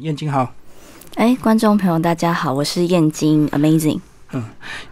[0.00, 0.52] 燕京好，
[1.14, 4.00] 哎，观众朋友大家好，我是燕京，Amazing。
[4.32, 4.42] 嗯，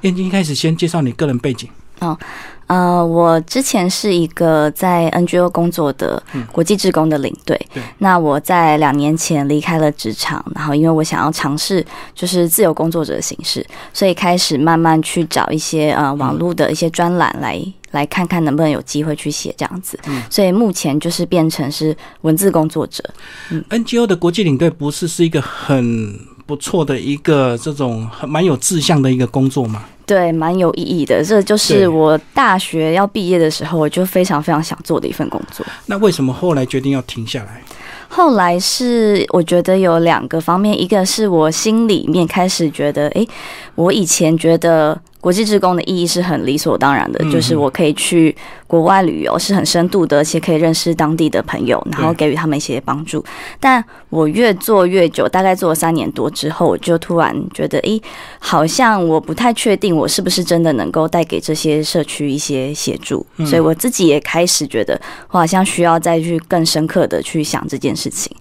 [0.02, 1.68] 燕京一开始先介绍你个人背景。
[2.02, 2.18] 哦，
[2.67, 7.58] 呃，我之前是一个在 NGO 工作的国际职工的领队。
[7.72, 7.83] 对。
[7.99, 11.84] 那我在两年前离开了职场，然后因为我想要尝试
[12.14, 19.98] 就是自由工作者的形式，所以开始慢慢去找一些呃网络的一些专栏来来看看能不能有机会去写这样子。
[20.06, 20.23] 嗯。
[20.28, 23.05] 所以目前就是变成是文字工作者。
[23.50, 26.19] 嗯，NGO 的国际领队不是是一个很
[26.53, 29.84] 不错的一个这种很蛮有志向的一个工作嘛？
[30.05, 31.24] 对，蛮有意义的。
[31.24, 35.65] 这就是我大学要毕业的时候，我就非常非常想做的一份工作。
[35.87, 37.62] 那为什么后来决定要停下来？
[38.09, 43.27] 后来是我觉得有两个方面，一个是我心里面开始觉得，哎，
[43.74, 45.01] 我以前觉得。
[45.22, 48.34] 国际职工的意义是很理所当然的，就是我可以去
[48.66, 53.24] 国外旅游，是很深度的，而且可以认识当地的朋友，然后给予他们一些帮助。
[53.60, 58.02] 但我越做越久，大概做了三年多之后，我就突然觉得，诶，
[58.40, 68.36] 好像我不太确定我是不是真的能够带给这些社区一些协助，所以我自己也开始觉得，我好像需要再去更深刻的去想这件事情。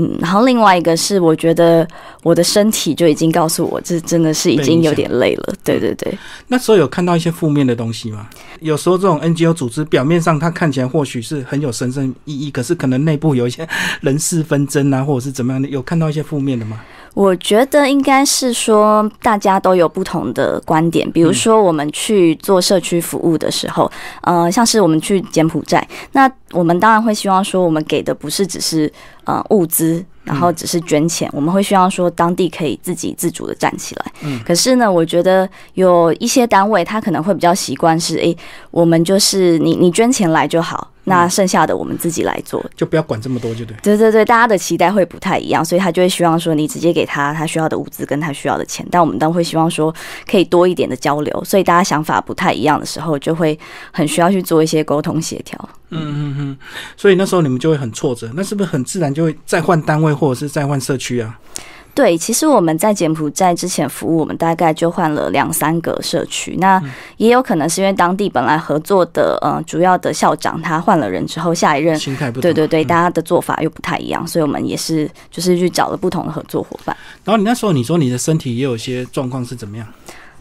[0.00, 1.86] 嗯，然后另外一个是，我觉得
[2.22, 5.54] 我的身体就已经告诉我，这真的是已经有点累了。
[5.64, 6.16] 对对对。
[6.46, 8.28] 那时候有看到一些负面的东西吗？
[8.60, 13.68] 有时候这种 NGO 组织表面上它看起来或许是很有神圣意义，可是可能内部有一些
[14.00, 16.80] 人事纷争啊，或者是怎么样的，有看到一些负面的吗？
[17.18, 21.10] 我觉得应该是说大家都有不同的观点。
[21.10, 28.92] 比如说我们去做社区服务的时候，呃，像是我们去柬埔寨，那我们当然会希望说，我们给的不是只是
[29.24, 30.04] 呃物资。
[30.28, 34.04] 然后只是捐钱，我们会希望说当地可以自给自足的站起来。
[34.20, 38.36] 嗯，可是呢，我觉得有一些单位他可能会比较习惯是，诶，
[38.70, 40.90] 我们就是你你捐钱来就好。
[41.08, 43.76] 那剩下的我们自己来做，就不要管这么多，就对。
[43.82, 49.94] 对对对，大家的期待会不太一样，所以他就会希望说，你直接给他他需要的物资跟他需要的钱，但我们都会希望说，
[50.30, 51.44] 可以多一点的交流。
[51.44, 53.58] 所以大家想法不太一样的时候，就会
[53.90, 55.68] 很需要去做一些沟通协调。
[55.90, 56.58] 嗯嗯嗯。
[56.96, 61.38] 所以那时候你们就会很挫折，那是不是很自然就会再换单位或者是再换社区啊？
[61.98, 66.54] 对，其实我们在柬埔寨之前服务，我们大概就换了两三个社区。
[66.60, 66.80] 那
[67.16, 76.96] 也有可能是因为当地本来合作的呃主要的校长他换了人之后，下一任心态不对，对对，大家的做法又不太一样，所以我们也是就是去找了不同的合作伙伴。
[77.24, 79.84] 然后你那时候你说你的身体也有些状况是怎么样？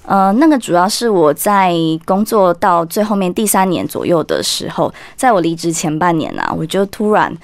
[0.06, 1.74] 呃，那个主要是我在
[2.06, 7.36] 工作到最后面第三年左右的时候，在我离职前半年呢，我就突然。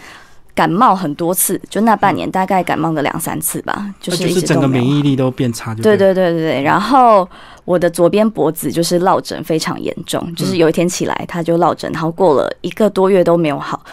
[0.56, 6.62] 感冒很多次，就那半年大概感冒个两三次吧，就是就是整个免疫力都变差，对对对对对。
[6.62, 7.28] 然后
[7.66, 13.84] 我的左边脖子就是落枕非常严重，就是有一天起来他就落枕，然后过了一个多月都没有好。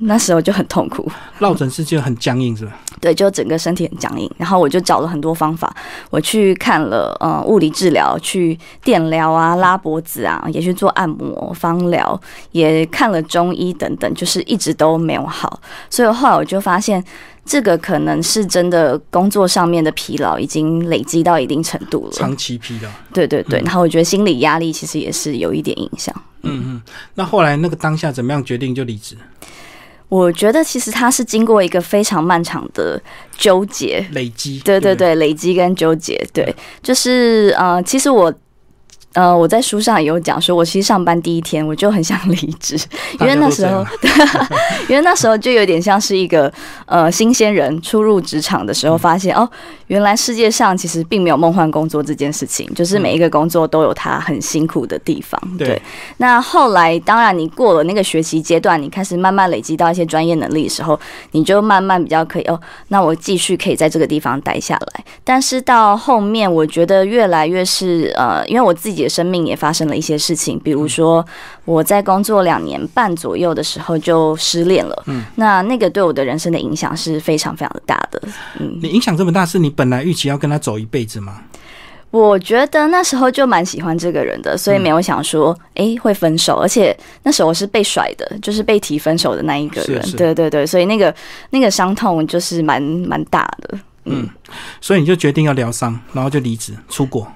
[0.00, 1.10] 那时候就很痛苦，
[1.40, 2.72] 落枕是就很僵硬，是吧？
[3.00, 4.30] 对，就整个身体很僵硬。
[4.36, 5.74] 然后我就找了很多方法，
[6.10, 12.20] 我去看了呃物理治疗，去电疗啊，拉脖子啊，也去做按摩、芳疗，
[12.52, 15.60] 也看了中医等等，就是一直都没有好。
[15.88, 17.02] 所以后来我就发现，
[17.44, 22.90] 这个可能是真的工作上面的疲劳已经累积到一定程度了，长期疲劳。
[23.12, 26.14] 对对对，然后我觉得心理压力其实也是有一点影响。
[26.42, 26.82] 嗯嗯，
[27.14, 29.16] 那后来那个当下怎么样决定就离职？
[30.08, 33.00] 我觉得其实它是经过一个非常漫长的
[33.36, 34.06] 纠结。
[34.12, 38.32] 累积，对对对，累积跟纠结，对，就是呃，其实我。
[39.18, 42.78] 呃，我在书上也有讲说，我其实上班第一天我就很想 离职，
[43.18, 43.84] 因为那时候，
[44.88, 46.52] 因为那时候就有点像是一个
[46.86, 49.50] 呃新鲜人初入职场的时候，发现哦，
[49.88, 55.40] 原来世界上其实并没有梦幻工作这件事情，就是每一个工作都有它很辛苦的地方。
[55.58, 55.82] 对。
[56.18, 60.96] 那后来，当然你过了那个学习阶段，你开始慢慢累积到一些专业能力的时候，
[61.32, 65.04] 你就慢慢比较可以哦，那我继续可以在这个地方待下来。
[65.24, 69.07] 但是到后面，我觉得越来越是呃，因为我自己。
[69.08, 71.24] 生命也发生了一些事情，比如说
[71.64, 75.02] 我在工作两年半左右的时候就失恋了。
[75.06, 78.20] 嗯，那那个对我的人生的影响是非常非常的大的。
[78.58, 81.42] 嗯，你影响这么大，是你本来预期要跟他走一辈子吗？
[82.10, 90.00] 我觉得那时候就蛮喜欢这个人的，所以没有想说哎会分手，而且那时候我是被甩的，就是被提分手的那一个人。
[90.12, 91.14] 对对对，所以那个
[91.50, 93.78] 那个伤痛就是蛮蛮大的。
[94.04, 94.26] 嗯，
[94.80, 97.30] 所以你就决定要疗伤，然后就离职出国。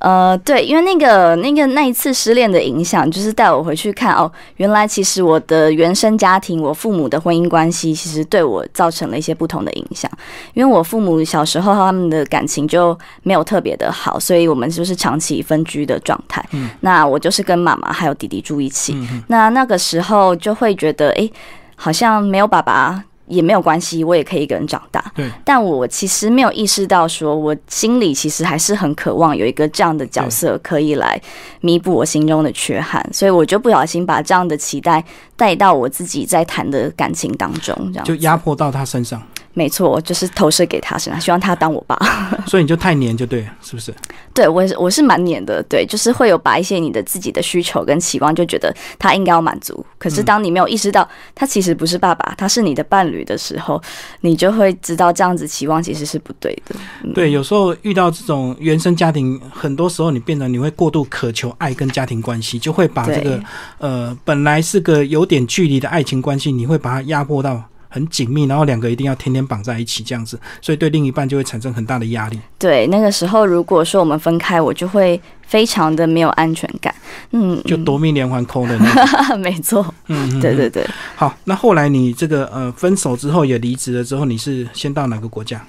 [0.00, 10.10] 呃，对，因为那个那个那一次失恋的影响，就是带我回去看哦，原来其实我的原生家庭，我父母的婚姻关系，其实对我造成了一些不同的影响。
[10.54, 16.42] 因为我父母小时候他们的感情就没有特别的好，所以我们就是长期分居的状态。
[16.52, 18.96] 嗯，那我就是跟妈妈还有弟弟住一起。
[19.28, 21.30] 那那个时候就会觉得，哎，
[21.76, 23.04] 好像没有爸爸。
[23.30, 25.02] 也没有关系，我也可以一个人长大。
[25.14, 31.20] 对，但我其实没有意识到，说我心里其实还是很渴望有一个这样的角色，可以来
[31.60, 35.02] 弥补我心中的缺憾，所以我就不小心把这样的期待
[35.36, 39.22] 带到我自己在谈的感情当中，这样就压迫到他身上。
[39.52, 41.96] 没错，就是投射给他身上，希望他当我爸。
[42.46, 43.92] 所以你就太黏，就对，是不是？
[44.32, 49.84] 对我我是蛮黏的，对，就是会有把一些你的自己的需求跟期望，就觉得他应该要满足。
[49.98, 53.82] 可是当你没有意识到他其实不是爸爸，他是你的伴侣的时候，
[54.20, 56.76] 你就会知道这样子期望其实是不对的。
[57.12, 63.42] 对，有时候遇到这种原生家庭，很多时候你变得你会过度渴求爱跟家庭关系，就会把这个
[63.78, 67.60] 呃本来是个有点距离的爱情关系，你会把它压迫到。
[67.92, 72.38] 很紧密，然后两个一定要天天绑在一起，这样子，所以对另一半就会产生很大的压力。
[72.56, 76.94] 对，那个时候如果说我们分开，我就会非常的没有安全感。
[77.32, 78.78] 嗯，就夺命连环扣的。
[79.38, 79.92] 没错。
[80.06, 80.86] 嗯，对对对。
[81.16, 85.60] 好，那后来你这个呃分手之后也离职了之后，你是先到哪个国家？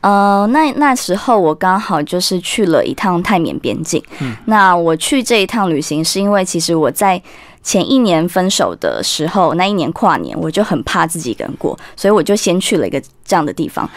[0.00, 4.02] 呃，那那时候我刚好就是去了一趟泰缅边境。
[4.20, 4.34] 嗯。
[4.46, 7.22] 那我去这一趟旅行是因为其实我在。
[7.64, 13.88] 前一年分手的时候，那一年跨年，我就很怕自己一个人过，所以我就先去了一个这样的地方，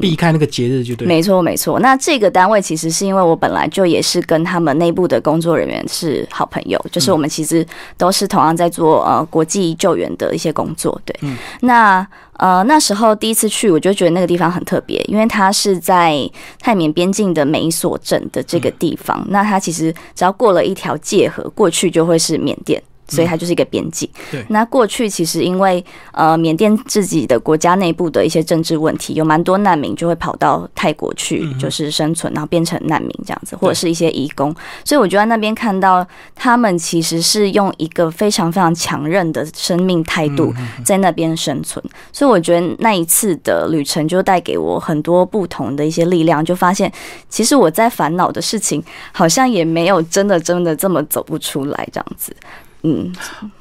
[0.00, 1.06] 避开那个节日就对。
[1.06, 1.80] 没错，没错。
[1.80, 7.66] 那这个单位其实是因为我本来就也是跟他们内部的工作人员是好朋友，就是我们其实
[7.96, 10.98] 都是同样在做呃国际救援的一些工作。
[11.04, 11.14] 对，
[11.62, 16.16] 那呃那时候第一次去，我就觉得那个地方很特别，因为它是在
[16.60, 19.26] 泰缅边境的美索镇的这个地方。
[19.30, 22.80] 那它其实只要过了一条界河过去，就会是缅甸。
[23.08, 24.08] 所以它就是一个边境。
[24.30, 24.44] 对。
[24.48, 34.54] 那过去其实因为呃缅甸自己的国家内部的一些政治问题，有蛮多难民就会跑到泰国去，就是生存，然后变成难民这样子，或者是一些移工。
[34.84, 40.52] 所以我就在那边看到他们其实是用一个非常非常强韧的生命态度
[40.84, 41.84] 在那边生存。
[42.12, 46.92] 所以我觉得那一次的旅程就带给我很多不同的一些力量，就发现
[47.28, 48.82] 其实我在烦恼的事情
[49.12, 52.34] 好像也没有真的真的这么走不出来这样子。
[52.82, 53.12] 嗯，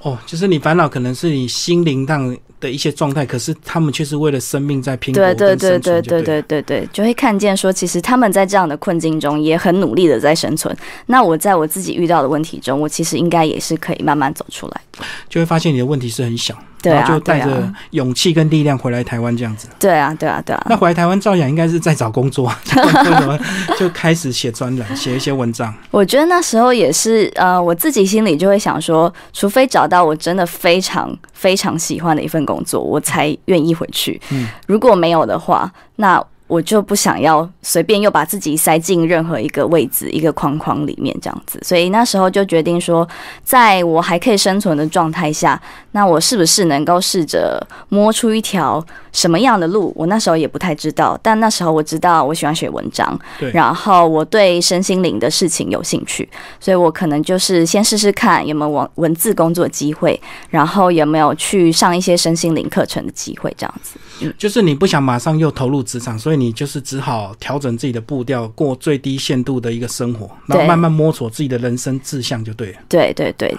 [0.01, 10.75] 哦，就是你烦恼可能是你心灵上的一些状态，可是他们却是为了生命在拼搏对对对对对对对对，就会看见说，其实他们在这样的困境中也很努力的在生存。
[11.07, 14.81] 那我在我自己遇到的问题中，我其实应该也是可以慢慢走出来，
[15.27, 16.55] 就会发现你的问题是很小。
[16.83, 19.67] 然后就带着勇气跟力量回来台湾这样子。
[19.79, 20.65] 对啊，对啊，对啊。
[20.69, 22.45] 那回来台湾照样应该是在找工作，
[22.75, 23.39] 为什么
[23.77, 25.73] 就开始写专栏、写一些文章？
[25.91, 34.19] 我觉得那时候也是，呃，我自己心里就会想说，除非找到我真的非常非常喜欢的一份工作，我才愿意回去。
[34.31, 36.23] 嗯，如果没有的话，那。
[36.47, 43.07] 我就不想要随便又把自己塞进任何一个位置、一个框框里面这样子，所以那时候就决定说，
[43.43, 45.61] 在我还可以生存的状态下，
[45.91, 49.91] 那我是不是能够试着摸出一条什么样的路？
[49.95, 56.27] 我那时候也不太知道，但那时候我知道我喜欢写文章，对，然后我对身心灵的事情有兴趣，
[56.59, 60.19] 所以我可能就是先试试看有没有文文字工作机会，
[60.49, 63.99] 然后有没有去上一些身心灵课程的机会，这样子。
[64.37, 72.79] 就是你不想马上又投入职场，所以你就是只好调整自己的步调，过最低限度的一个生活，然后慢慢摸索自己的人生志向就对了。
[72.89, 73.55] 对对对。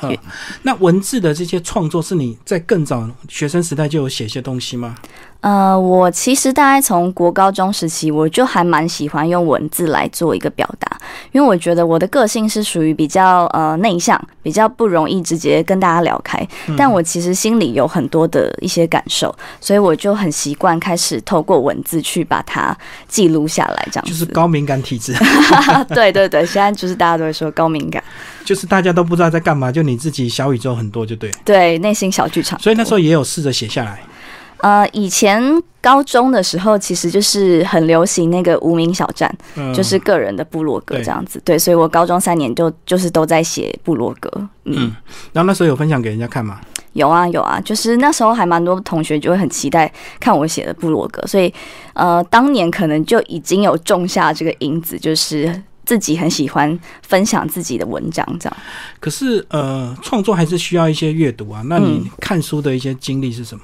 [0.62, 4.96] 那文字的这些创作是你在更早学生时代就有写些东西吗？
[5.40, 10.98] 呃，我其实大概从国高中时期，我就还蛮喜欢用文字来做一个表达，
[11.30, 16.44] 因为我觉得我的个性是属于比较呃内向，比较不容易直接跟大家聊开，
[16.76, 22.74] 但我其实心里有很多的一些感受，所以我就很习惯开始透过文字去把它
[23.06, 25.14] 记录下来，这样就是高敏感体质。
[25.94, 28.02] 对对对，现在就是大家都会说高敏感，
[28.46, 31.30] 就是大家都不知道在干嘛，就你自己小宇宙很多，就对。
[31.44, 32.58] 对，内心小剧场。
[32.58, 34.00] 所以那时候也有试着写下来。
[34.60, 35.40] 呃，以前
[35.80, 39.32] 高中的时候，其实就是很流行那个无名小站，
[39.74, 41.40] 就是个人的部落格这样子。
[41.44, 44.48] 对，所以我高中三年就就是都在写部落格。
[44.64, 44.94] 嗯，
[45.32, 46.58] 然后那时候有分享给人家看吗？
[46.94, 51.52] 有啊，有啊，就是那时候还蛮多同学就会很期待看我写的部落格，所以
[51.92, 58.56] 呃，当年可能就已经有种下这个因子，就是自己很喜欢分享自己的文章这样。
[59.00, 61.62] 可是呃，创作还是需要一些阅读啊。
[61.66, 63.62] 那你看书的一些经历是什么？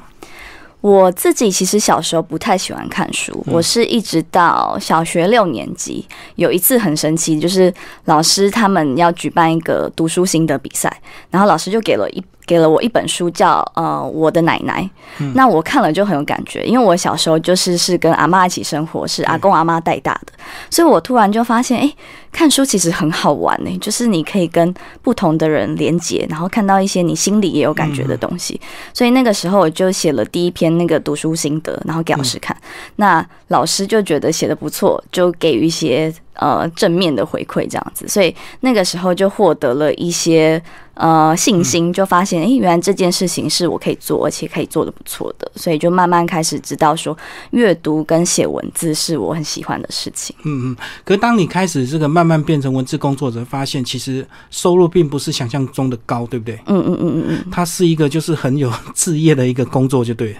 [0.80, 7.72] 我自己其实小时候不太喜欢看书，我是一直到小学六年级，有一次很神奇，就是
[8.04, 10.94] 老师他们要举办一个读书心得比赛，
[11.30, 14.88] 然后老师就给了一给了我一本书，叫呃我的奶奶。
[15.34, 20.32] 那我看了就很有感觉，因为我小时候就是是跟阿妈一起生活，是阿公阿妈带大的，
[20.70, 21.92] 所以我突然就发现，哎，
[22.32, 28.60] 看书其实很好玩呢，就是你可以跟不同的人连接，然后看到一些你心里也有感觉的东西。
[28.92, 32.56] 所以那个时候我就写了第一篇那个读书心得，然后给老师看。
[32.96, 38.06] 那老师就觉得写的不错，就给予一些呃正面的回馈，这样子。
[38.08, 40.62] 所以那个时候就获得了一些。
[40.96, 47.18] 呃，信心就发现，哎，原来这件事情是我可以做，而且可以做的不错的，所以就慢慢开始知道说，
[47.50, 50.36] 阅读跟写文字是我很喜欢的事情。
[50.44, 50.76] 嗯嗯。
[51.04, 56.54] 可是当你开始这个慢慢变成文字工作者，发现其实收入并不是想象中的高，对不对？
[56.66, 57.50] 嗯嗯嗯嗯嗯。
[57.50, 60.36] 它是一个就是很有 置业的一个工作，就对。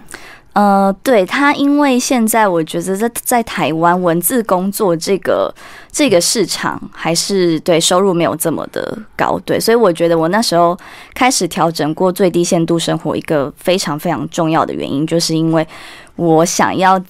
[0.55, 5.53] 呃，对他，因为现在我觉得在在台湾文字工作这个
[5.91, 10.79] 这个市场还是对收入没有这么的高，对，所以我觉得我那时候
[11.13, 15.67] 开始调整过最低限度生活，一个非常非常重要的原因，就是因为
[16.15, 17.03] 我想要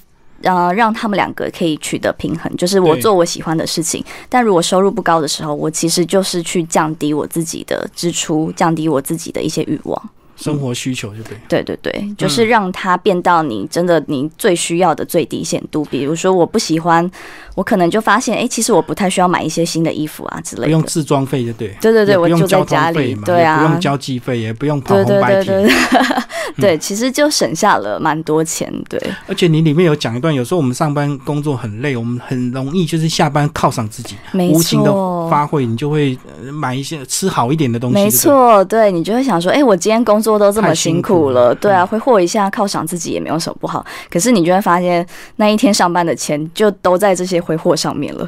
[0.42, 10.10] 呃让他们两个可以取得平衡，就是我做我喜欢的事情，但如果收入不高的时候，我其实就是去降低我自己的支出，降低我自己的一些欲望。
[10.36, 15.84] 生活需求就对，对对对，就是让它变到你真的你最需要的最低限度。
[15.86, 17.08] 比如说，我不喜欢，
[17.54, 20.66] 我可能就发现，哎，其实我不太需要买一些新的衣服啊之类的。
[20.66, 25.66] 不用自装费就对，对对对，我就在家里，对啊，不用交际费，也不用跑红白帖，
[26.58, 28.72] 对，其实就省下了蛮多钱。
[28.88, 34.16] 对，而且你里面有讲一段，有时候我们上班工作很累，我们很容易就是下班犒赏自己，
[34.52, 34.92] 无情的
[35.28, 36.18] 发挥，你就会
[36.52, 37.94] 买一些吃好一点的东西。
[37.94, 43.85] 没错，对你就会想说，哎，我今天工作都这么辛苦了，对啊，挥霍一下犒赏自己也没有什么不好。
[44.11, 48.26] 可是你就会发现，那一天上班的钱就都在这些挥霍上面了。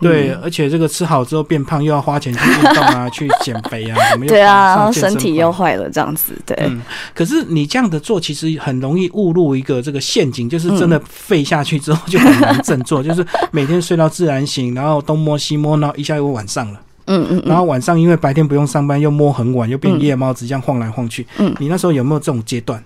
[0.00, 6.34] 对，而且这个吃好之后变胖，又要花钱去运动啊， 去减肥啊，对啊，然后身体又坏了，这样子。
[6.44, 6.82] 对，嗯。
[7.14, 16.80] 可是你这样的做，其实很容易误入一个这个陷阱，就是真的废下去之后就很难振作， 就是每天睡到自然醒，然后东摸西摸，然后一下又晚上了。
[17.06, 21.26] 嗯嗯，然后晚上因为白天不用上班，又摸很晚，又变夜猫子，这样晃来晃去。
[21.38, 22.82] 嗯，你那时候有没有这种阶段？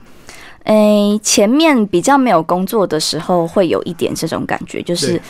[0.64, 5.20] 诶，前面比较没有工作的时候，会有一点这种感觉，就是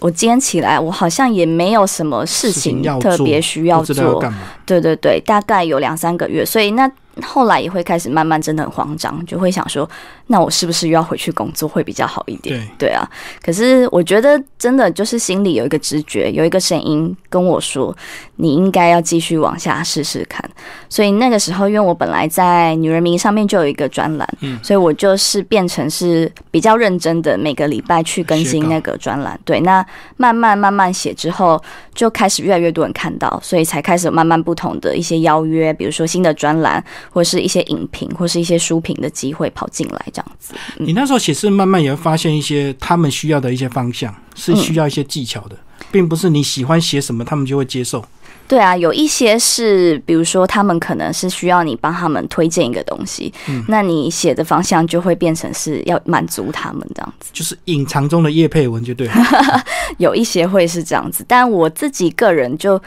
[0.00, 4.22] 我今天起来，我好像也没有什么事情特别需要做。
[4.64, 6.90] 对对对，大概有两三个月，所以那。
[7.22, 9.88] 后来也会开始慢慢真的很慌张，就会想说，
[10.26, 12.58] 那我是不是又要回去工作会比较好一点？
[12.78, 13.08] 对，对啊。
[13.42, 17.96] 可是我觉得真的就是心里有一个直觉，有一个声音跟我说，
[18.36, 20.44] 你应该要继续往下试试看。
[20.90, 29.38] 所以那个时候，因为我本来在女人迷上面就有一个专栏，嗯，所以我就是变成是比较认真的，每个礼拜去更新那个专栏。
[29.44, 29.84] 对，那
[30.18, 31.62] 慢慢慢慢写之后，
[31.94, 36.84] 就开始越来越多人看到，所以才开始慢慢不同的一些邀约，比如说新的专栏。
[37.10, 40.54] 或是一些影评，或是一些书评的机会跑进来，这样子。
[40.78, 45.56] 你那时候写诗，慢慢也会发现一些他们需要的一些方向，是需要一些技巧的，
[45.90, 48.04] 并不是你喜欢写什么，他们就会接受。
[48.48, 53.32] 对啊，有一些是，比如说他们可能是需要你帮他们推荐一个东西，
[53.66, 59.10] 那你写的方向就会变成是要满足他们这样子，就是隐藏中的叶佩文就对。
[59.98, 62.80] 有一些会是这样子，但我自己个人就。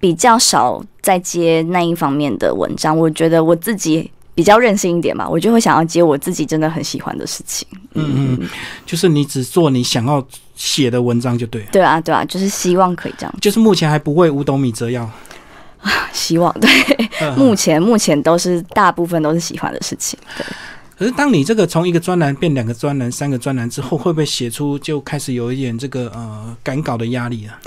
[0.00, 7.68] 比较少在接那一方面的文章，我觉得我自己比较任性一点嘛，我就会想要接我自己真的很喜欢的事情。
[7.94, 8.48] 嗯嗯，
[8.86, 10.26] 就是你只做你想要
[10.56, 11.62] 写的文章就对。
[11.70, 13.34] 对啊，对啊，就是希望可以这样。
[13.40, 15.02] 就是目前还不会五斗米折腰
[15.82, 16.70] 啊， 希望对。
[17.36, 20.18] 目前目前都是大部分都是喜欢的事情。
[20.36, 20.46] 对。
[21.00, 27.58] 可是当你这个从一个专栏变两个专栏、三个专栏之后，会不会写出就开始有一点这个呃赶稿的压力啊？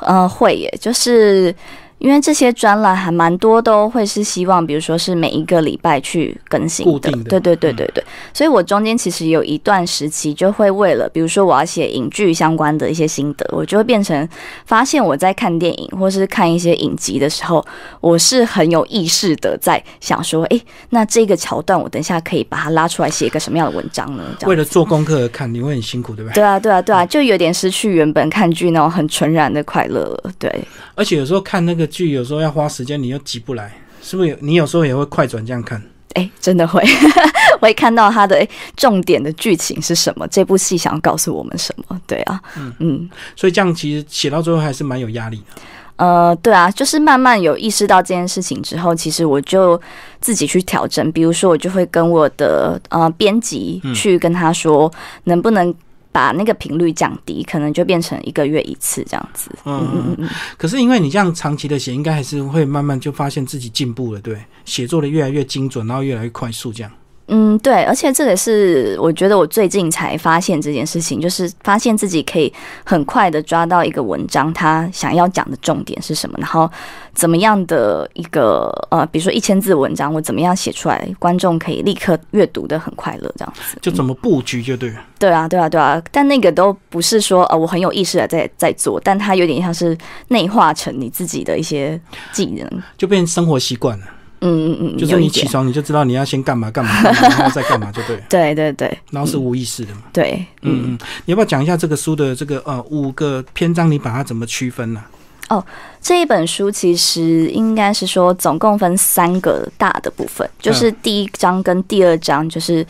[0.00, 1.54] 呃，会耶，就是
[2.00, 8.04] 因为这些专栏还蛮多，都会是希望，比如说是每一个礼拜去更新的，对对对对对。
[8.34, 14.28] 所以我中间其实有一段时期，就会为了，比如说我要写影剧相关的一些心得，我就会变成
[14.66, 17.64] 发现我在看电影或是看一些影集的时候，
[18.00, 24.24] 我是很有意识的在想说，哎，那这个桥段我等一下可以把它拉出来写一个什么样的文章呢？
[24.46, 26.32] 为了做功课而看，你会很辛苦，对吧？
[26.34, 30.00] 对啊，对啊，对啊，就有点失去原本看剧那种很纯然的快乐。
[30.00, 30.50] 了，对，
[30.94, 34.38] 而且有时候看那个剧，有时候要花时间，你又急不来，是不是？
[34.40, 35.82] 你有时候也会快转这样看？
[36.14, 36.82] 哎，真的会，
[37.60, 40.26] 会看到它的哎重点的剧情是什么？
[40.28, 42.00] 这部戏想要告诉我们什么？
[42.06, 45.62] 对啊，嗯嗯，所以这样其实写到最后还是蛮有压力的。
[45.96, 49.80] 呃，对啊，就是慢慢有意识到这件事情之后，其实我就
[50.20, 54.92] 自己去调整，比如说我就会跟我的呃编辑去跟他说，
[55.24, 55.74] 能不能。
[56.12, 59.50] 把那个频率降低，可能就变成一个月一次这样子。
[59.64, 60.28] 嗯嗯嗯。
[60.56, 66.90] 可是因为你这样长期的写，应该还是会慢慢就发现自己进步了，对，写作的越来越精准，然后越来越快速这样。
[67.32, 72.52] 嗯，对，而且这也是我觉得我最近才发现这件事情，就是发现自己可以
[72.84, 76.68] 很快的抓到一个文章他想要讲的重点是什么，然后
[77.14, 83.78] 怎么样的一个呃，比如说一千字文章，我怎么样写出来，观众可以立刻阅读的很快乐，这样子。
[83.80, 84.92] 就怎么布局就对。
[85.20, 89.96] 对啊，对啊，对啊，但那个都不是说呃我很有意识的在在做，但它有点像是
[90.28, 92.00] 内化成你自己的一些
[92.32, 94.04] 技能，就变成生活习惯了。
[94.40, 98.22] 嗯嗯嗯，就是你起床你就知道你要先干嘛干嘛， 然后再干嘛就对。
[98.28, 100.02] 对对对，然后是无意识的嘛。
[100.12, 105.02] 对，嗯嗯，你要不要讲一下这个书的这个呃五个篇章，你把它怎么区分呢？
[105.48, 105.64] 哦，
[106.00, 112.86] 这一本书其实应该是说总共分三个大的部分，就是第一章跟第二章就是。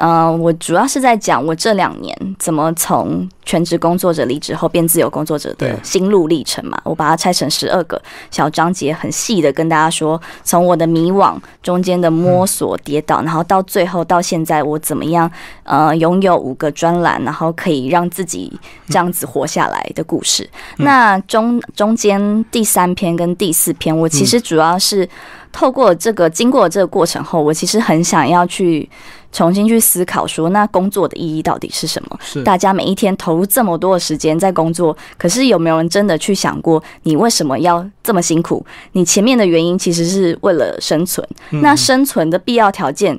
[0.00, 6.80] 呃，我主要是在讲我这两年怎么从全职工作者离职后变自由工作者的心路历程嘛。
[6.84, 15.30] 我把它拆成十二个小章节，很细的跟大家说，从我的迷惘中间的摸索、跌倒，然后到最后到现在我怎么样
[15.64, 18.50] 呃拥有五个专栏，然后可以让自己
[18.88, 20.48] 这样子活下来的故事。
[20.78, 25.06] 那中中间第三篇跟第四篇，我其实主要是
[25.52, 28.88] 透过这个经过这个过程后，我其实很想要去。
[29.32, 32.18] 重新去思考，说那工作的意义到底是什么？
[32.20, 38.66] 是大家每一天投入这么多的时间在工作，可是有没有人真的去想过，你为什么要这么辛苦？
[38.90, 41.24] 你前面的原因其实是为了生存。
[41.50, 43.16] 那生存的必要条件，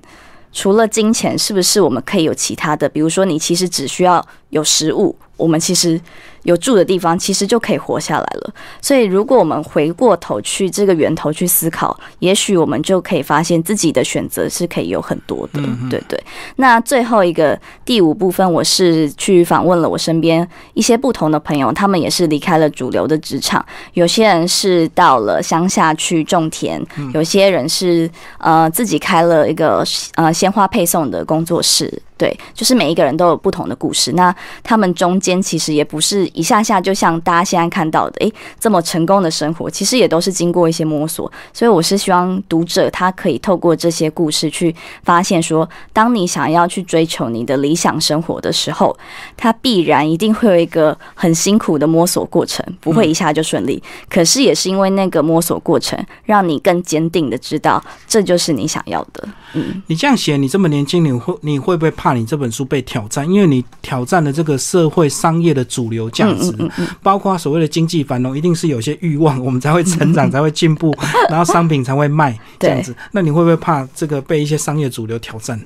[0.51, 2.89] 除了金钱，是不是我们可以有其他的？
[2.89, 5.97] 比如说，你其实只需要有食物，我们其实。
[6.43, 8.53] 有住的地方，其实就可以活下来了。
[8.81, 16.21] 所以，如果我们回过头去这个源头去思考，也许我们就可以发现自己的选择是可以有很多的，对对。
[16.55, 26.83] 那最后一个第五部分，我是去访问了我身边一些不同的朋友，他们也是离开了主流的职场，有些人是到了乡下去种田，
[27.13, 29.83] 有些人是呃自己开了一个
[30.15, 32.01] 呃鲜花配送的工作室。
[32.17, 34.11] 对，就是每一个人都有不同的故事。
[34.11, 41.31] 那他们中间其实也不是一下下就像大家现在看到的，诶，这么成功的生活，其实也都是经过一些摸索。
[41.51, 48.95] 所以我是希望读者他可以透过这些故事去发现，说当你想要去追求你的理想生活的时候，
[49.35, 53.81] 他必然一定会有一个很辛苦的摸索过程，不会一下就顺利。
[54.07, 59.27] 可是也是因为那个摸索过程，让你更坚定的知道这就是你想要的。
[59.53, 62.11] 嗯，你这样写，你这么年轻，你会你会不会怕？
[62.11, 66.53] 你这本书被挑战，因为你挑战了这个社会商业的主流价值，
[67.01, 70.95] 包括所谓的经济繁荣，一定是有些欲望，我们才会成长， 才会进步，
[71.29, 72.95] 然后商品才会卖 这样子。
[73.11, 75.59] 那你会不会怕这个被一些商业主流挑战？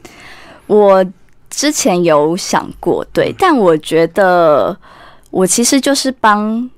[0.68, 1.06] 我
[1.50, 4.78] 之前有想过，对，但我觉得
[5.32, 6.70] 我其实就是帮。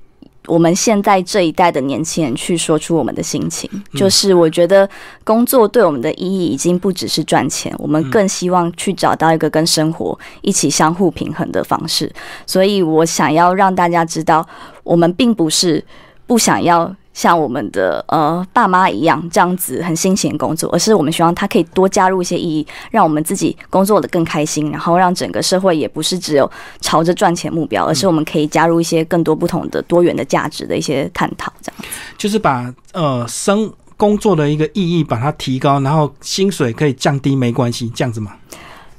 [0.47, 4.89] 我们现在这一代的年轻人去说出我们的心情，就是我觉得
[5.23, 12.11] 工作对我们的意义已经不只是赚钱，我们更希望去找到一个跟生活一起相互平衡的方式。
[12.45, 14.47] 所以我想要让大家知道，
[14.83, 15.83] 我们并不是
[16.25, 16.95] 不想要。
[17.17, 26.49] 像我们的呃爸妈一样这样子很辛勤工作，而是我们希望他可以多加入一些意义，让我们自己工作的更开心，然后让整个社会也不是只有
[26.79, 31.81] 朝着赚钱目标，而是我们可以加入一些更多不同的多元的价值的一些探讨，这样
[32.19, 38.33] 就是把呃生工作的一个意义把它提高，然后薪水可以降低没关系，这样子吗？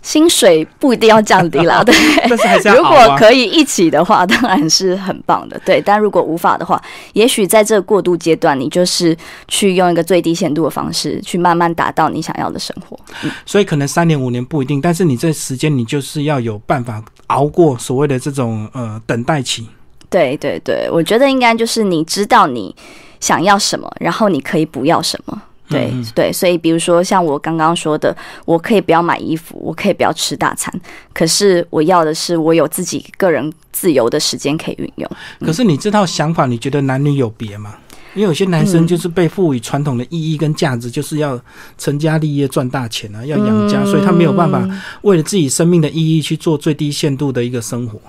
[0.08, 1.94] 薪水不一定要降低啦， 对。
[2.30, 5.82] 但是还是要如果可以一起的话，当然是很棒的，对。
[5.82, 9.14] 但如果无法的话，也许在这个过渡阶段，你就是
[9.48, 12.98] 去用一个最低限度的方式，去慢慢达到你想要的生活。
[13.22, 19.68] 嗯，所以可能三年五年不一定，但是你这时间你就是要有办法熬过所谓的这种呃等待期。
[20.08, 22.74] 对对对，我觉得应该就是你知道你
[23.20, 25.42] 想要什么，然后你可以不要什么。
[25.68, 30.72] 对对，所以比如说像我刚刚说的，我可以不要买衣服，我可以不要吃大餐，
[31.12, 35.10] 可是我要的是我有自己个人自由的时间可以运用。
[35.40, 37.74] 可是你这套想法，你觉得男女有别吗？
[38.14, 41.40] 因为有些男生就是被赋予传统的意义跟价值，就是要
[41.76, 44.66] 成家立业赚大钱啊，要养家，所以他没有办法
[45.02, 48.00] 为了自己生命的意义去做最低限度的一个生活。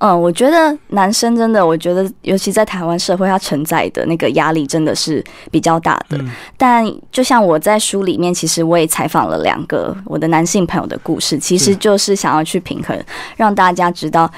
[0.00, 6.16] 嗯，我觉得男生真的，我觉得尤其在台湾社会，他承载的那个压力真的是比较大的。
[6.56, 12.96] 但就像我在书里面，其实我也采访了两个我的男性朋友的故事，其实就是想要去平衡，
[13.36, 14.30] 让大家知道，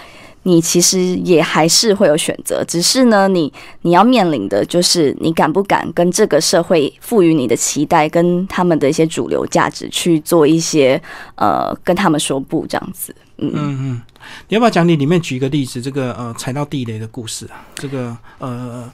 [0.42, 11.00] 你其实也还是会有选择，只是呢，你你要面临的就是你敢不敢跟这个社会赋予你的期待，跟他们的一些主流价值去做一些
[11.35, 13.14] 呃，跟他们说不这样子。
[13.38, 14.03] 嗯嗯，
[14.48, 15.81] 你要不要讲你里面举一个例子？
[15.81, 18.90] 这个呃踩到地雷的故事啊，这个呃。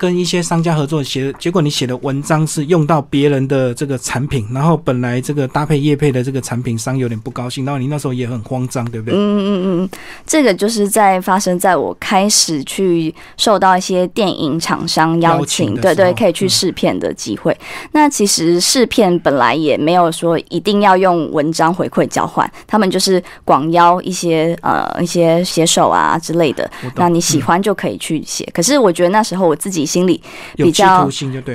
[0.00, 9.14] 跟一些商家合作写，结果你写的文章是用到别人的这个产品，然后本来这个搭配叶配的这个产品商有点不高兴，然后你那时候也很慌张，对不对？
[9.14, 9.90] 嗯嗯嗯，
[10.26, 17.54] 这个就是在发生在我开始去受到一些电影厂商邀请，对对，可以去试片的机会。
[17.92, 28.48] 那其实试片本来也没有说一定要用文章回馈交换，他们就是广邀一些呃一些写手啊之类的，那你喜欢就可以去写。
[28.54, 29.89] 可是我觉得那时候我自己。
[29.90, 30.22] 心里
[30.54, 31.08] 比较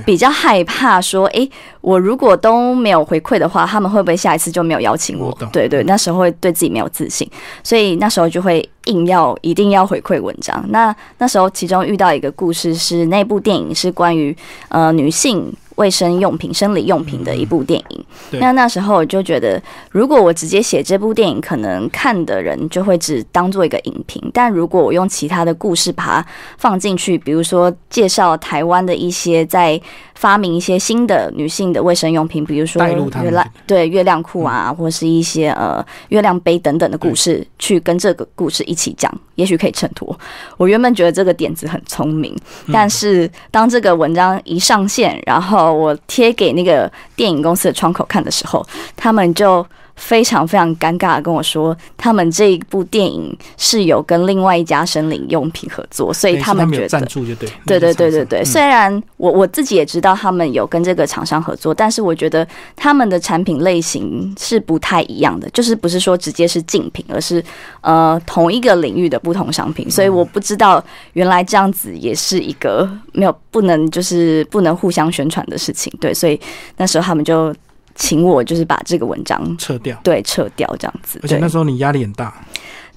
[0.05, 1.47] 比较害怕，说，哎，
[1.81, 5.31] 我如果都没有回馈的话，他们会不会下一次就没有邀请我？
[5.53, 7.29] 对对，那时候会对自己没有自信，
[7.63, 10.63] 所以那时候就会硬要一定要回馈文章。
[10.69, 14.35] 那那时候其中遇到一个故事是，那部电影是关于
[14.69, 15.53] 呃女性。
[15.75, 18.05] 卫生用品、生理用品的一部电影。
[18.39, 19.61] 那那时候我就觉得，
[19.91, 24.21] 如果我直接写这部电影，可能看的人就会只当做一个影评。
[24.33, 26.25] 但如果我用其他的故事把它
[26.57, 29.79] 放进去，比如说介绍台湾的一些在
[30.15, 40.17] 发明一些新的女性的卫生用品，比如说月亮对月亮裤啊，或是一些呃月亮杯等等的故事，去跟这个故事一起讲，也许可以衬托。
[40.57, 42.35] 我原本觉得这个点子很聪明，
[42.73, 49.65] 但是当这个文章一上线，然后我贴给那个电影公司的窗口看的时候，他们就。
[49.95, 58.43] 非常非常尴尬的跟我说，他们这一部电影是有跟另外一家生理用品合作，所以他们觉得赞助就对，对对对对对。
[58.43, 67.43] 虽然我我自己也知道他们有跟这个厂商合作，但是我觉得他们的产品类型是不太一样的，就是不是说直接是竞品，而是
[67.81, 69.89] 呃同一个领域的不同商品。
[69.89, 75.91] 所以我不知道原来这样子也是一个没有不能就是不能互相宣传的事情。
[76.01, 76.39] 对，所以
[76.77, 77.55] 那时候他们就。
[77.95, 81.19] 请我就是把这个文章撤掉，对，撤掉这样子。
[81.23, 82.33] 而且那时候你压力很大。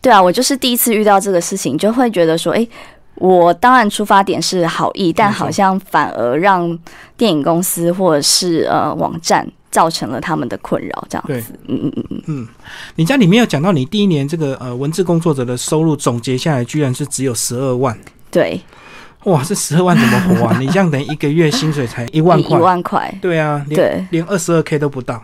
[0.03, 2.67] 对啊，我就是第一次遇到这个事情，就会觉得说，哎，
[3.15, 6.79] 我当然出发点是好意，但好像反而让
[7.17, 11.53] 电影公司或者是呃网站造成了他们的困扰，这样子。
[11.67, 12.49] 嗯嗯嗯嗯嗯。
[12.95, 17.99] 你在里面有讲到，你第一年这个呃文字工作者的收入总结下来，居然是只有十二万。
[18.31, 18.61] 对。
[19.29, 20.57] 哇，这十二万怎么活啊？
[20.61, 25.23] 你这样等于一个月薪水才一万块，一万块，对啊，连连二十二 k 都不到。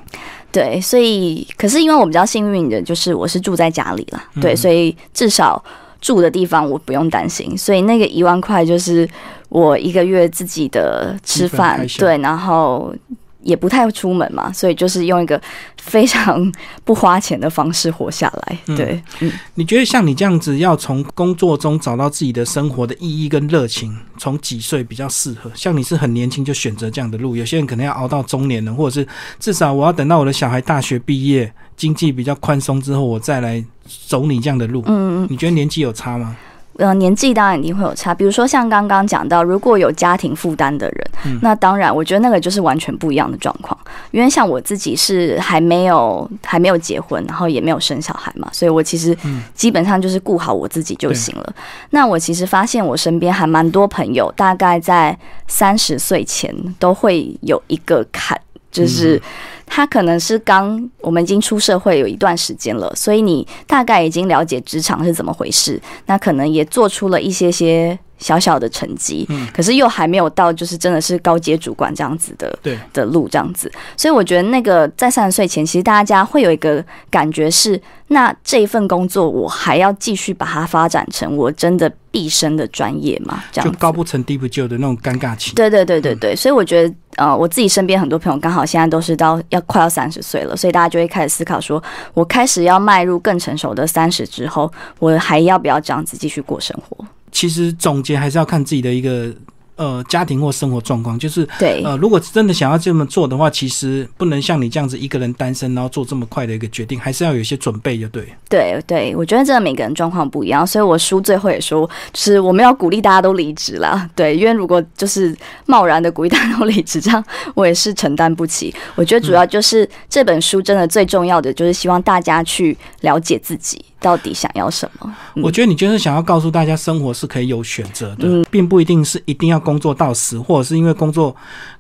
[0.53, 5.63] 对，所以可是因为我比较幸运的，就是我是住在家里了，对，所以至少
[6.01, 7.57] 住的地方我不用担心。
[7.57, 9.09] 所以那个一万块就是
[9.49, 12.95] 我一个月自己的吃饭，对，然后。
[13.45, 15.41] 也不太出门嘛，所以就是用一个
[15.77, 16.51] 非常
[16.83, 18.59] 不花钱的方式活下来。
[18.77, 25.51] 对，嗯，你觉得像你这样子，要从工作中找到自己的生活的意义跟热情，从几岁比较适合？
[25.55, 29.07] 像你是很年轻就选择这样的路，有些人可能要熬到中年了，或者是
[29.39, 33.63] 至少我要等到我的小孩大学毕业，经济比较宽松之后，我再来
[34.07, 34.83] 走你这样的路。
[34.87, 36.37] 嗯嗯，你觉得年纪有差吗？
[36.79, 38.15] 呃，年纪当然一定会有差。
[38.15, 43.79] 比如说像刚刚讲到，如果有家庭负担的人，那当然，我觉得那个就是完全不一样的状况。
[44.11, 49.17] 因为像我自己是还没有还没有结婚，然后也没有生小孩嘛，所以我其实
[49.55, 51.55] 基本上就是顾好我自己就行了。
[51.91, 58.41] 那我其实发现我身边还蛮多朋友，大概在三十岁前都会有一个坎，
[58.75, 59.23] 就是。
[59.67, 67.99] 他可能是刚我们已经出社会有一段时间了，所以你大概已经了解职场是怎么回事，那可能也做出了一些些。
[68.17, 83.43] 小小的成绩，嗯，可是又还没有到，就是真的是高阶主管这样子的，对的路这样子，所以我觉得那个在三十岁前，其实大家会有一个感觉是，那这一份工作我还要继续把它发展成我真的毕生的专业嘛？
[83.51, 85.53] 这样就高不成低不就的那种尴尬期。
[85.55, 97.05] 对对对对对，所以我觉得，呃，我自己身边很多朋友刚好现在都是到要快要三十岁了，所以大家就会开始思考，说我开始要迈入更成熟的三十之后，我还要不要这样子继续过生活？
[97.31, 99.35] 其实总结还是要看自己的一个。
[99.77, 108.25] 呃，家庭或生活状况，就是对呃，如果真的想要这么做的话，其实不能像你这样子一个人单身，然后做这么快的一个决定，还是要有一些准备，就对。
[108.49, 114.09] 对对，我觉得真的每个人状况不一样，所以我书最后也说，就是我们要鼓励大家都离职啦。
[114.15, 118.73] 对，因为如果就是贸然的鼓励大家都离职，这样我也是承担不起。
[118.95, 125.13] 我觉得主要就是这本书真的最重要的，就是希望大家去了解自己到底想要什么。
[125.43, 129.65] 我觉得你就是想要告诉大家，生活是可以有选择的，并不一定是一定要。
[129.65, 131.35] 工作到死，或者是因为工作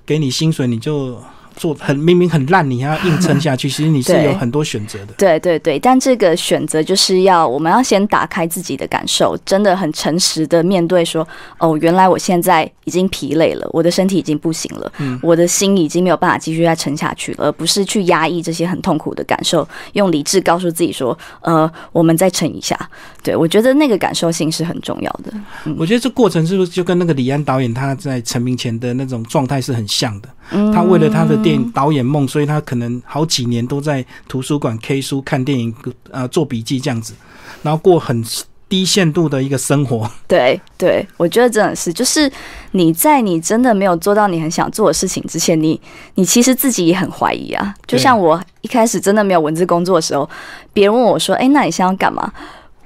[0.06, 1.22] 给你薪水，你就
[1.56, 5.14] 做很明明很烂，你还要硬撑下去， 其实你是有很多选择的。
[5.18, 11.26] 对对对，但这个选择就是要我们要先打开自己的感受，真的很诚实的面对说，
[11.58, 22.78] 哦，原来我现在已经疲累了，我的身体已经不行了，嗯，我的心已经没有办法继续再撑下去了，而不是去压抑这些很痛苦的感受，用理智告诉自己说，呃，我们再撑一下。
[23.22, 25.32] 对我觉得那个感受性是很重要的。
[25.78, 30.28] 我觉得这过程是不是就跟那个李安导演他在成名前的那种状态是很像的？
[30.50, 35.74] 他为了他的电影导演梦，所以他可能好几年都在图书馆 K 书、看电影、
[36.10, 37.14] 呃做笔记这样子，
[37.62, 38.24] 然后过很
[38.66, 40.10] 低限度的一个生活。
[40.26, 42.30] 对对，我觉得真的是，就是
[42.72, 45.80] 你在你真的没有做到你很想做的事情之前，你
[46.14, 47.74] 你其实自己也很怀疑啊。
[47.86, 50.28] 就像我一开始真的没有文字工作的时候，
[50.72, 52.32] 别人问我说：“哎，那你现在要干嘛？”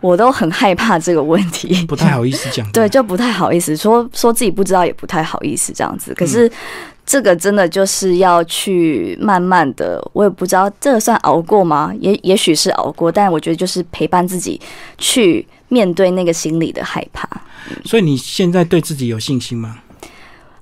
[0.01, 2.69] 我都很害怕这个问题，不太好意思讲。
[2.73, 6.13] 对，就不太好意思说说自己不知道，也不太好意思这样子。
[6.15, 6.51] 可是。
[7.11, 11.91] 这个真的就是要去慢慢的，我也不知道这个算熬过吗？
[11.99, 14.61] 也也许是熬过，但我觉得就是陪伴自己
[14.99, 17.27] 去面对那个心理的害怕。
[17.83, 19.79] 所以你现在对自己有信心吗？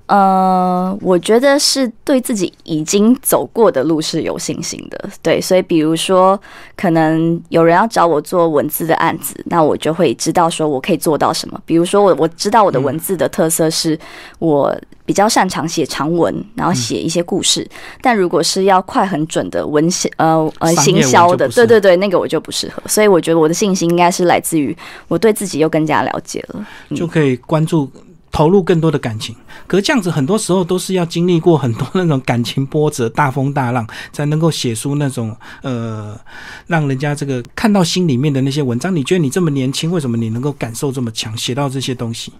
[0.05, 5.09] 呃，我觉得是对自己已经走过的路是有信心的。
[5.21, 6.39] 对，所以比如说，
[6.77, 11.61] 可能有人要找我做文字的案子，那我就会知道说我可以做到什么。
[11.65, 13.99] 比如说，我我知道我的文字的特色是
[14.39, 14.73] 我。
[15.07, 17.65] 比较擅长写长文，然后写一些故事。
[18.01, 22.83] 但如果是要快很准的文写，呃呃，行销的，对对对，那个我就不适合。
[22.87, 24.75] 所以我觉得我的信心应该是来自于
[25.07, 27.89] 我对自己又更加了解了，就可以关注
[28.29, 29.33] 投入更多的感情。
[29.65, 36.19] 可是这样子很多时候都是要经历过很多那种感情波折、大风大浪，才能够写出那种呃，
[36.67, 38.93] 让人家这个看到心里面的那些文章。
[38.93, 42.33] 你觉得你这么年轻，为什么你能够感受这么强，写到这些东西？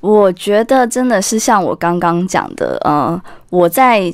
[0.00, 4.12] 我觉得真的是像我刚刚讲的，呃，我在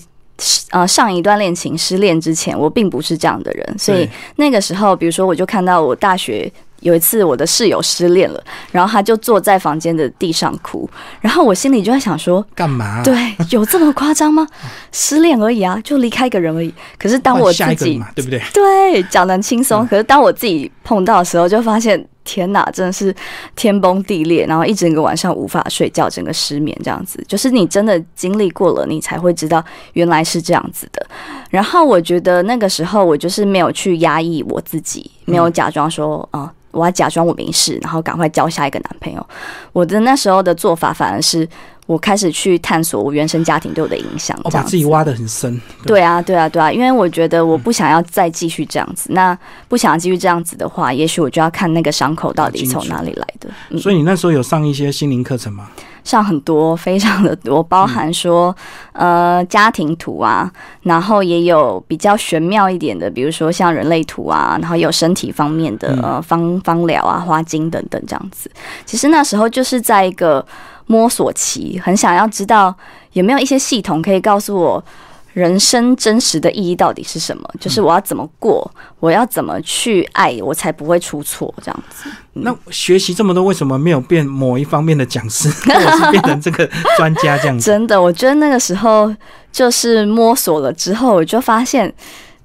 [0.71, 10.89] 呃上一段恋情失恋之前，我并不是这样的人，所以那个时候，比如说，我就看到我大学有一次我的室友失恋了，然后他就坐在房间的地上哭，
[11.21, 13.03] 然后我心里就在想说，干嘛？
[13.03, 13.15] 对，
[13.51, 14.47] 有这么夸张吗？
[14.93, 16.75] 失恋而已啊，就离开一个人而已。
[16.99, 18.43] 可是当我自己，对不对？
[18.53, 19.87] 对，讲的轻松。
[19.87, 22.05] 可是当我自己碰到的时候，就发现。
[22.27, 23.15] 天哪，真的是
[23.55, 27.25] 天崩地裂，然后一整个晚上无法睡觉，整个失眠这样子。
[27.27, 31.07] 就是你真的经历过了，你才会知道原来是这样子的。
[31.49, 39.27] 然后我觉得那个时候我就是没有去压抑我自己，没有假装说啊，我要假装我没事，然后赶快交下一个男朋友。
[39.73, 41.49] 我的那时候的做法反而是。
[41.87, 45.61] 我开始去探索我原生家庭对我的影响，我把自己挖的很深。
[45.85, 49.13] 对啊，对啊，对啊，因为我觉得我不想要再继续这样子。
[49.13, 53.79] 那不想继续这样子的话，也许我就要看那个伤口到底从哪里来的。
[53.79, 55.69] 所以你那时候有上一些心灵课程吗？
[56.03, 58.55] 上很多，非常的多，包含说
[58.93, 60.49] 呃家庭图啊，
[60.83, 68.51] 然后也有比较玄妙一点的，比如说像人类图啊，然后有身体方面的呃方方疗啊、花精等等这样子。
[68.85, 70.45] 其实那时候就是在一个。
[70.87, 72.75] 摸索期，很想要知道
[73.13, 74.85] 有没有一些系统可以告诉我
[75.33, 77.49] 人生真实的意义到底是什么？
[77.61, 78.71] 就是我要怎么过，
[79.01, 82.09] 我要怎么去爱，我才不会出错这样子。
[82.33, 87.67] 那学习这么多，为什么没有变某一方面的讲师， 或者是变成这个专家这样子？
[87.71, 89.15] 真的，我觉得那个时候
[89.53, 91.93] 就是摸索了之后，我就发现。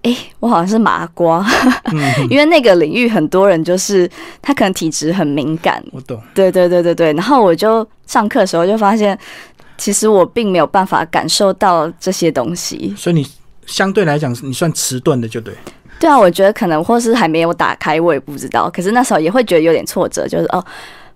[0.04, 1.46] 哎，我好像是麻瓜，
[2.28, 4.10] 因为那个领域很多人就是
[4.42, 5.84] 他可能体质很敏感。
[5.92, 6.20] 我懂。
[6.34, 9.16] 对对对对对，然后我就上课的时候就发现，
[9.78, 12.92] 其实我并没有办法感受到这些东西。
[12.98, 13.28] 所以你
[13.68, 15.54] 相对来讲，你算迟钝的，就对。
[16.00, 18.68] 对啊，我觉得可能或是还没有打开，我也不知道。
[18.72, 20.66] 可是那时候也会觉得有点挫折，就是哦，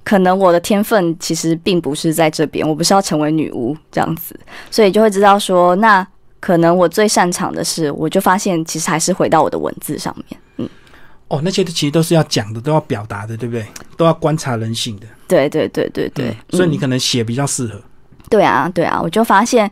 [0.03, 6.07] 可能我的天分其实并不是在这边，我不是要成为女巫这样子，所以就会知道说那。
[6.45, 10.39] 可能我最擅长的是，我就发现其实还是回到我的文字上面。
[10.57, 10.69] 嗯，
[11.27, 13.65] 哦，那些其实都是要讲的，都要表达的，对不对？
[13.97, 15.07] 都要观察人性的。
[15.27, 16.37] 对对对对对。
[16.51, 17.81] 所以你可能写比较适合。
[18.29, 19.67] 对啊对啊，我就发现，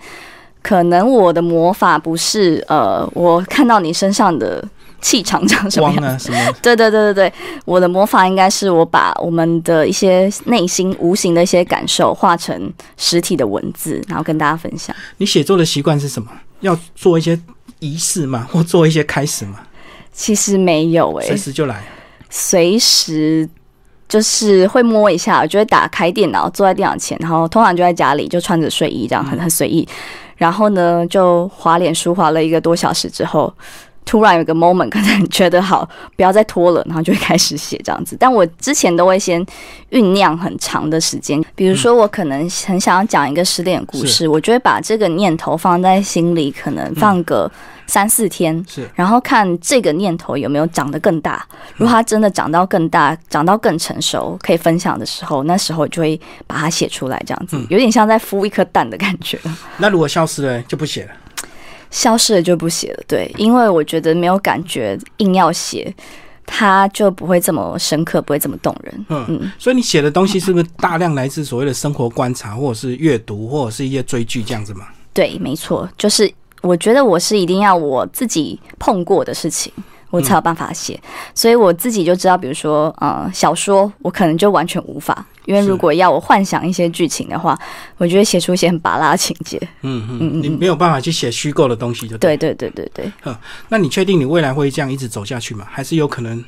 [0.64, 4.68] 可能我的魔法不是呃，我看到你身上的
[5.00, 6.02] 气场长什么样？
[6.18, 6.52] 什么？
[6.64, 7.34] 对对对对对，
[7.66, 14.96] 我的魔法应该是我把我们的一些内心无形的一些感受化成实体的文字，然后跟大家分享。
[15.18, 16.28] 你写作的习惯是什么？
[16.64, 17.40] 要做一些
[17.80, 19.60] 仪式吗， 或做一些开始吗？
[20.12, 21.84] 其实没有诶，随时就来，
[22.30, 23.48] 随时
[24.08, 29.88] 就是会摸一下，就会打开电脑，坐在电脑前，然后通常就在家里，就穿着睡衣这样，很很随意。
[30.36, 33.52] 然后呢，就滑脸书滑了一个多小时之后，
[34.06, 38.16] 突然有个 moment，可能觉得好，不要再拖了，然后就会开始写这样子。
[38.20, 39.46] 但我之前都会先
[39.92, 47.50] 酝酿很长的时间，比如说我可能很想要讲一个失恋故事，我就会把这个念头放在心里，可能放个
[47.88, 51.46] 三四天，是，然后看这个念头有没有长得更大。
[51.76, 59.40] 如果它真的长到更大，长到更成熟，可以分享的时候，那时候就会把它写出来，这样子，有点像在孵一颗蛋的感觉。
[59.78, 61.12] 那如果消失了，就不写了。
[61.94, 65.94] 消失了就不写了，对，因为我觉得没有感觉，硬要写，
[66.44, 69.06] 它就不会这么深刻，不会这么动人。
[69.10, 74.88] 嗯嗯，所以你写的东西是不是大量来自所谓的生活观察，或者是阅读，或者是一些追剧这样子嘛？
[75.14, 76.30] 对，没错，就是
[76.64, 79.72] 我觉得我是一定要我自己碰过的事情。
[80.14, 81.00] 我才有办法写，
[81.34, 87.58] 所以我自己就知道，比如说，呃，小说我可能就完全无法，因为如果要我幻想一些剧情的话，
[87.98, 89.60] 我觉得写出一些很拔拉情节。
[89.82, 93.12] 嗯嗯嗯，你没有办法去写虚构的东西，就对对对对对。
[93.26, 93.36] 嗯，
[93.70, 95.66] 那你确定你未来会这样一直走下去吗？
[95.68, 96.46] 还是有可能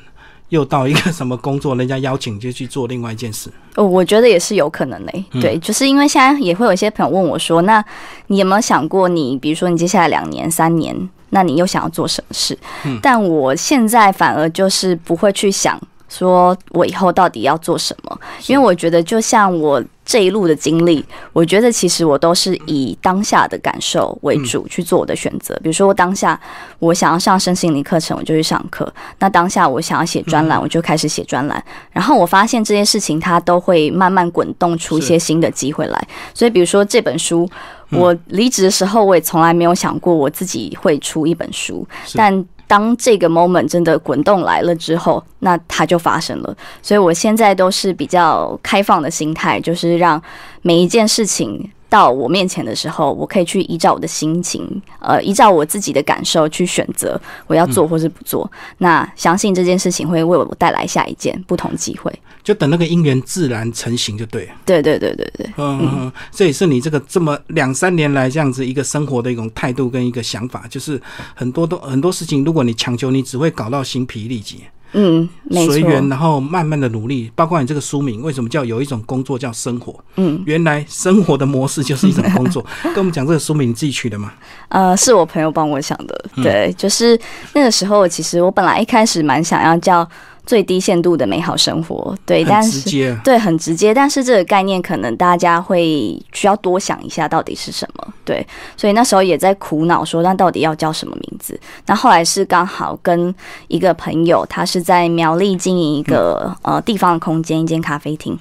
[0.50, 3.50] 又到一个什么工作，人家邀请就去做另外一件事？
[3.74, 5.12] 哦，我觉得也是有可能的。
[5.40, 7.84] 对，就是因为现在也会有一些朋友问我说，那
[8.28, 11.10] 你有没有想过，你比如说你接下来两年、三年？
[11.36, 12.58] 那你又想要做什么事？
[12.86, 19.84] 嗯，但我现在反而就是不会去想，说我以后到底要做什么，因为我觉得就像我。
[20.08, 25.52] 这一路的经历，我觉得其实我都是以当下的感受为主去做我的选择。
[25.56, 26.40] 比如说，我当下
[26.78, 28.86] 我想要上身心灵课程，我就去上课；
[29.18, 31.60] 那当下我想要写专栏，我就开始写专栏。
[31.90, 36.08] 然后我发现这些事情它都会慢慢滚动出一些新的机会来。
[36.32, 37.50] 所以，比如说这本书，
[37.90, 42.44] 我离职的时候，我也从来没有想过我自己会出一本书，但。
[42.68, 46.56] 当这个 moment 真的滚动来了之后，那它就发生了。
[46.82, 50.20] 所以我现在都是比较开放的心态，就是让
[50.62, 51.70] 每一件事情。
[51.88, 58.50] 到我面前的时候，我可以去依照我的心情，呃，依照我自己的感受去选择我要做或是不做。
[58.78, 62.12] 那相信这件事情会为我带来下一件不同机会。
[62.42, 64.48] 就等那个因缘自然成型就对。
[64.64, 65.50] 对对对对对。
[65.56, 71.00] 嗯，这也是你这个这么两三年来这样子一个生活的一种态度跟一个想法，就是
[71.34, 74.58] 很多都很多事情，如果你强求，你只会搞到心疲力竭。
[74.92, 77.30] 嗯，随缘，然后慢慢的努力。
[77.34, 79.94] 包括你这个书名，为什么叫有一种工作叫生活？
[80.16, 82.64] 嗯，原来生活的模式就是一种工作。
[82.82, 84.32] 跟我们讲这个书名，你自己取的吗？
[84.68, 86.24] 呃，是我朋友帮我想的。
[86.36, 87.18] 对，就是
[87.54, 90.08] 那个时候，其实我本来一开始蛮想要叫。
[90.46, 98.14] 最低限度的美好生活，对，但是对很直接，但是这个概念可能大家会需要多想一下，到底是什么？
[98.24, 101.58] 对，所以那时候也在苦恼说，那到底要叫什么名字？
[101.86, 103.34] 那后来是刚好跟
[103.66, 108.38] 一个朋友，他是在苗栗经营一个呃地方的空间，一间咖啡厅，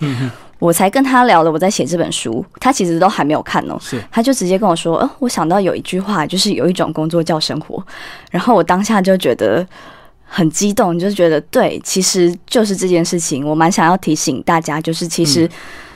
[0.59, 7.83] 我才跟他聊了我在写这本书，他其实都还没有看哦，是，他就直接跟我说，哦，我想到有一句话，就是有一种工作叫生活，
[8.29, 9.65] 然后我当下就觉得。
[10.35, 15.49] 很激动，就是觉得对，其实就是这件事情，我蛮想要提醒大家，就是其实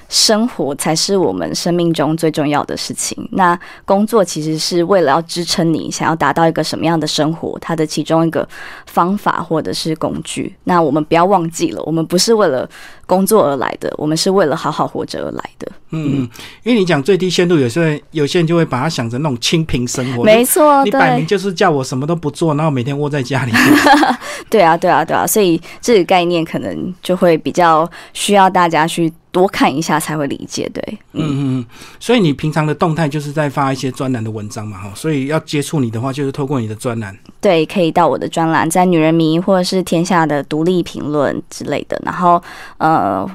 [0.07, 3.27] 生活才是我们生命中最重要的事情。
[3.33, 8.47] 那工作其实是为了要支撑你想要达到一个什么样的生活，它的其中一个
[8.85, 10.55] 方法或者是工具。
[10.63, 12.69] 那我们不要忘记了，我们不是为了。
[13.09, 15.67] 工作而来的，我们是为了好好活着而来的。
[15.91, 16.27] 嗯，
[16.63, 20.23] 因为你讲最低限度，有些人有些人就会把它想成那种清贫生活。
[20.23, 23.51] 没错，你摆明就是叫我什么都不做，然后每天窝在家里。
[24.49, 30.69] 对啊，对啊，对啊，所以这个概念可能就会比较需要大家去多看一下才会理解。
[30.73, 31.65] 对，嗯嗯，
[31.99, 37.15] 所以你平常的动态就是在发一些专栏的文章嘛，哈，所以要接触你的话，就是透过你的专栏。
[37.41, 42.01] 对，可以到我的专栏，在《女人迷》或者是《天下的独立评论》之类的。
[42.03, 42.41] 然后，
[42.77, 43.29] 呃，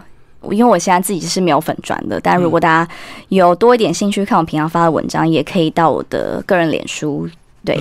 [0.50, 2.90] 因为我现在自己是没有粉砖的，但如果大家
[3.28, 7.28] 有多一点兴趣看我平常发的文章，也可以到我的个人脸书。
[7.64, 7.78] 对，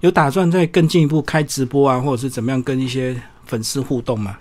[0.00, 4.36] 有打算再更进一步开直播啊，或者是怎么样跟一些粉丝互动吗？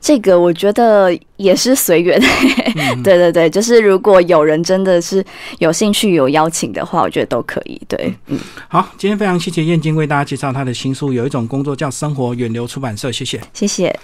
[0.00, 2.18] 这个我觉得也是随缘，
[3.04, 5.22] 对对对，就是如果有人真的是
[5.58, 7.78] 有兴趣有邀请的话，我觉得都可以。
[7.86, 13.94] 对，嗯，好，今天非常谢谢燕京为大家介绍他的新书，有一种工作叫生活，远流出版社，谢谢，谢谢。